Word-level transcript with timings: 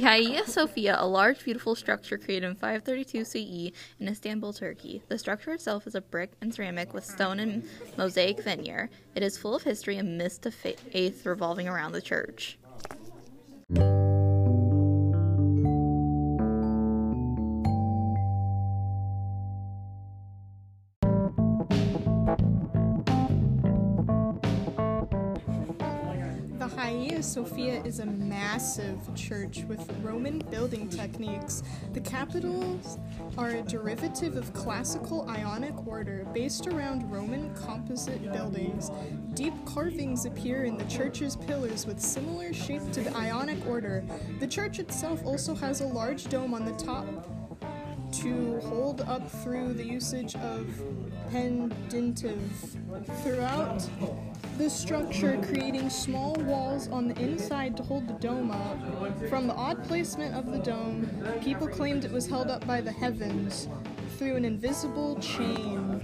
Hagia 0.00 0.46
Sophia, 0.46 0.96
a 0.98 1.06
large, 1.06 1.44
beautiful 1.44 1.74
structure 1.74 2.16
created 2.16 2.48
in 2.48 2.54
532 2.54 3.24
CE 3.24 3.72
in 4.00 4.08
Istanbul, 4.08 4.54
Turkey. 4.54 5.02
The 5.08 5.18
structure 5.18 5.52
itself 5.52 5.86
is 5.86 5.94
of 5.94 6.10
brick 6.10 6.32
and 6.40 6.54
ceramic 6.54 6.94
with 6.94 7.04
stone 7.04 7.38
and 7.38 7.68
mosaic 7.98 8.42
veneer. 8.42 8.88
It 9.14 9.22
is 9.22 9.36
full 9.36 9.54
of 9.54 9.64
history 9.64 9.98
and 9.98 10.16
myths 10.16 10.46
of 10.46 10.54
faith 10.54 11.26
revolving 11.26 11.68
around 11.68 11.92
the 11.92 12.00
church. 12.00 12.58
Hagia 26.82 27.22
Sophia 27.22 27.80
is 27.84 28.00
a 28.00 28.06
massive 28.06 28.98
church 29.14 29.62
with 29.68 29.88
Roman 30.02 30.40
building 30.50 30.88
techniques. 30.88 31.62
The 31.92 32.00
capitals 32.00 32.98
are 33.38 33.50
a 33.50 33.62
derivative 33.62 34.34
of 34.36 34.52
classical 34.52 35.24
Ionic 35.30 35.86
order 35.86 36.26
based 36.34 36.66
around 36.66 37.08
Roman 37.08 37.54
composite 37.54 38.32
buildings. 38.32 38.90
Deep 39.34 39.54
carvings 39.64 40.26
appear 40.26 40.64
in 40.64 40.76
the 40.76 40.84
church's 40.86 41.36
pillars 41.36 41.86
with 41.86 42.00
similar 42.00 42.52
shape 42.52 42.90
to 42.90 43.00
the 43.00 43.16
Ionic 43.16 43.64
order. 43.68 44.04
The 44.40 44.48
church 44.48 44.80
itself 44.80 45.24
also 45.24 45.54
has 45.54 45.82
a 45.82 45.86
large 45.86 46.24
dome 46.24 46.52
on 46.52 46.64
the 46.64 46.72
top 46.72 47.06
to 48.22 48.60
hold 48.60 49.00
up 49.00 49.28
through 49.42 49.72
the 49.72 49.84
usage 49.84 50.36
of 50.36 50.66
pendentive 51.32 52.40
throughout 53.24 53.84
the 54.58 54.70
structure, 54.70 55.40
creating 55.48 55.90
small 55.90 56.34
walls 56.44 56.86
on 56.88 57.08
the 57.08 57.18
inside 57.20 57.76
to 57.76 57.82
hold 57.82 58.06
the 58.06 58.12
dome 58.14 58.52
up. 58.52 58.78
From 59.28 59.48
the 59.48 59.54
odd 59.54 59.82
placement 59.84 60.36
of 60.36 60.52
the 60.52 60.58
dome, 60.58 61.08
people 61.42 61.66
claimed 61.66 62.04
it 62.04 62.12
was 62.12 62.28
held 62.28 62.48
up 62.48 62.64
by 62.64 62.80
the 62.80 62.92
heavens 62.92 63.68
through 64.18 64.36
an 64.36 64.44
invisible 64.44 65.18
chain. 65.18 66.00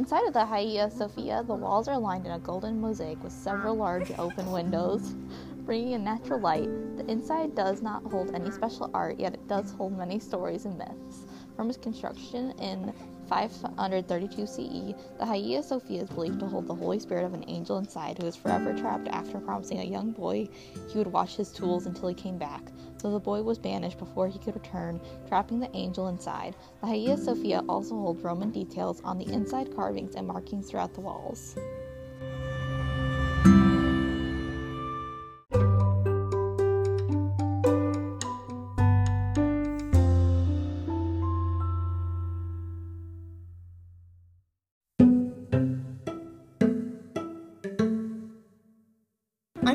Inside 0.00 0.26
of 0.26 0.32
the 0.32 0.46
Hagia 0.46 0.90
Sophia, 0.90 1.44
the 1.46 1.54
walls 1.54 1.86
are 1.86 1.98
lined 1.98 2.24
in 2.24 2.32
a 2.32 2.38
golden 2.38 2.80
mosaic 2.80 3.22
with 3.22 3.34
several 3.34 3.76
large 3.76 4.10
open 4.18 4.50
windows, 4.50 5.12
bringing 5.66 5.92
in 5.92 6.02
natural 6.02 6.40
light. 6.40 6.70
The 6.96 7.04
inside 7.06 7.54
does 7.54 7.82
not 7.82 8.02
hold 8.04 8.34
any 8.34 8.50
special 8.50 8.90
art, 8.94 9.20
yet 9.20 9.34
it 9.34 9.46
does 9.46 9.72
hold 9.72 9.98
many 9.98 10.18
stories 10.18 10.64
and 10.64 10.78
myths. 10.78 11.26
From 11.54 11.68
its 11.68 11.76
construction 11.76 12.52
in 12.52 12.94
532 13.30 14.44
CE, 14.44 14.94
the 15.16 15.24
Hagia 15.24 15.62
Sophia 15.62 16.02
is 16.02 16.10
believed 16.10 16.40
to 16.40 16.46
hold 16.46 16.66
the 16.66 16.74
Holy 16.74 16.98
Spirit 16.98 17.24
of 17.24 17.32
an 17.32 17.44
angel 17.46 17.78
inside 17.78 18.18
who 18.18 18.26
is 18.26 18.34
forever 18.34 18.76
trapped 18.76 19.06
after 19.06 19.38
promising 19.38 19.78
a 19.78 19.84
young 19.84 20.10
boy 20.10 20.48
he 20.88 20.98
would 20.98 21.06
watch 21.06 21.36
his 21.36 21.52
tools 21.52 21.86
until 21.86 22.08
he 22.08 22.14
came 22.14 22.38
back. 22.38 22.60
So 22.96 23.12
the 23.12 23.20
boy 23.20 23.42
was 23.42 23.56
banished 23.56 23.98
before 23.98 24.26
he 24.26 24.40
could 24.40 24.56
return, 24.56 25.00
trapping 25.28 25.60
the 25.60 25.74
angel 25.76 26.08
inside. 26.08 26.56
The 26.80 26.88
Hagia 26.88 27.16
Sophia 27.16 27.62
also 27.68 27.94
holds 27.94 28.22
Roman 28.24 28.50
details 28.50 29.00
on 29.04 29.16
the 29.16 29.32
inside 29.32 29.74
carvings 29.76 30.16
and 30.16 30.26
markings 30.26 30.68
throughout 30.68 30.94
the 30.94 31.00
walls. 31.00 31.56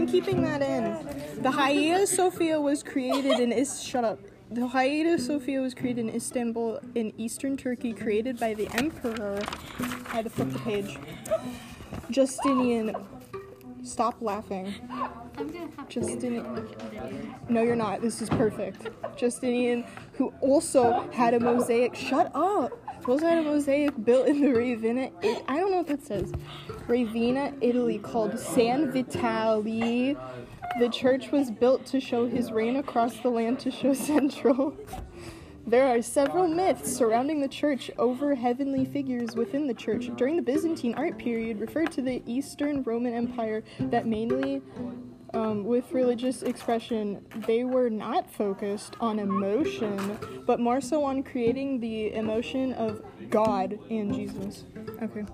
I'm 0.05 0.11
keeping 0.11 0.43
that 0.43 0.61
in. 0.61 1.41
The 1.41 1.49
Hagia 1.49 2.05
Sophia 2.05 2.61
was 2.61 2.83
created 2.83 3.39
in 3.39 3.51
Is 3.51 3.81
shut 3.81 4.03
up. 4.03 4.19
The 4.51 4.67
Hagia 4.67 5.17
Sophia 5.17 5.61
was 5.61 5.73
created 5.73 6.05
in 6.05 6.15
Istanbul 6.15 6.79
in 6.93 7.11
eastern 7.17 7.57
Turkey, 7.57 7.91
created 7.91 8.39
by 8.39 8.53
the 8.53 8.67
emperor. 8.75 9.41
I 9.79 10.17
had 10.17 10.25
to 10.25 10.29
flip 10.29 10.51
the 10.51 10.59
page. 10.59 10.99
Justinian. 12.11 12.95
Stop 13.83 14.17
laughing. 14.21 14.75
Justinian. 15.89 16.69
No, 17.49 17.63
you're 17.63 17.75
not. 17.75 18.01
This 18.01 18.21
is 18.21 18.29
perfect. 18.29 18.87
Justinian, 19.17 19.85
who 20.13 20.31
also 20.39 21.09
had 21.13 21.33
a 21.33 21.39
mosaic. 21.39 21.95
Shut 21.95 22.29
up. 22.35 22.73
Also 23.07 23.27
had 23.27 23.37
a 23.37 23.43
mosaic 23.43 24.03
built 24.03 24.27
in 24.27 24.41
the 24.41 24.51
Ravenna. 24.51 25.11
It, 25.21 25.43
I 25.47 25.57
don't 25.57 25.69
know 25.69 25.77
what 25.77 25.87
that 25.87 26.03
says. 26.03 26.33
Ravenna, 26.87 27.53
Italy, 27.61 27.99
called 27.99 28.39
San 28.39 28.91
Vitale. 28.91 30.17
The 30.79 30.89
church 30.89 31.31
was 31.31 31.51
built 31.51 31.85
to 31.87 31.99
show 31.99 32.27
his 32.27 32.51
reign 32.51 32.77
across 32.77 33.17
the 33.19 33.29
land 33.29 33.59
to 33.59 33.71
show 33.71 33.93
central. 33.93 34.75
There 35.67 35.87
are 35.87 36.01
several 36.01 36.47
myths 36.47 36.95
surrounding 36.95 37.41
the 37.41 37.47
church 37.47 37.89
over 37.97 38.35
heavenly 38.35 38.85
figures 38.85 39.35
within 39.35 39.67
the 39.67 39.73
church. 39.73 40.09
During 40.15 40.35
the 40.35 40.41
Byzantine 40.41 40.93
art 40.95 41.17
period, 41.17 41.59
referred 41.59 41.91
to 41.93 42.01
the 42.01 42.21
Eastern 42.27 42.83
Roman 42.83 43.13
Empire, 43.13 43.63
that 43.79 44.05
mainly 44.05 44.61
um, 45.35 45.65
with 45.65 45.91
religious 45.91 46.43
expression, 46.43 47.25
they 47.45 47.63
were 47.63 47.89
not 47.89 48.31
focused 48.31 48.95
on 49.01 49.19
emotion, 49.19 50.17
but 50.45 50.59
more 50.59 50.81
so 50.81 51.03
on 51.03 51.23
creating 51.23 51.79
the 51.79 52.13
emotion 52.13 52.73
of 52.73 53.03
God 53.29 53.77
and 53.89 54.13
Jesus. 54.13 54.63
Okay. 55.01 55.25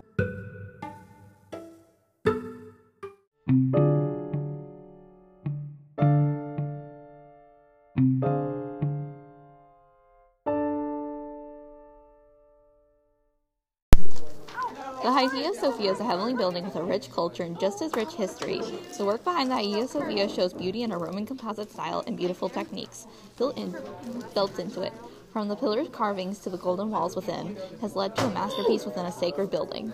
The 15.03 15.11
Hagia 15.11 15.51
Sophia 15.55 15.91
is 15.91 15.99
a 15.99 16.03
heavenly 16.03 16.35
building 16.35 16.63
with 16.63 16.75
a 16.75 16.83
rich 16.83 17.09
culture 17.09 17.41
and 17.41 17.59
just 17.59 17.81
as 17.81 17.91
rich 17.95 18.13
history. 18.13 18.61
The 18.95 19.03
work 19.03 19.23
behind 19.23 19.49
the 19.49 19.55
Hagia 19.55 19.87
Sophia 19.87 20.29
shows 20.29 20.53
beauty 20.53 20.83
in 20.83 20.91
a 20.91 20.97
Roman 20.99 21.25
composite 21.25 21.71
style 21.71 22.03
and 22.05 22.15
beautiful 22.15 22.49
techniques 22.49 23.07
built 23.35 23.57
in 23.57 23.75
built 24.35 24.59
into 24.59 24.83
it. 24.83 24.93
From 25.33 25.47
the 25.47 25.55
pillars 25.55 25.87
carvings 25.91 26.37
to 26.39 26.51
the 26.51 26.57
golden 26.59 26.91
walls 26.91 27.15
within 27.15 27.57
has 27.81 27.95
led 27.95 28.15
to 28.17 28.27
a 28.27 28.29
masterpiece 28.29 28.85
within 28.85 29.07
a 29.07 29.11
sacred 29.11 29.49
building. 29.49 29.91